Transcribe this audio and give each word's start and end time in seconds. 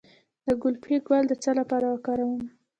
د 0.45 0.47
ګلپي 0.61 0.95
ګل 1.07 1.23
د 1.27 1.33
څه 1.43 1.51
لپاره 1.59 1.85
وکاروم؟ 1.89 2.41